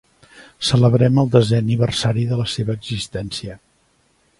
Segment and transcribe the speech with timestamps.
[0.69, 3.65] Celebrem el desè aniversari de la seva existència.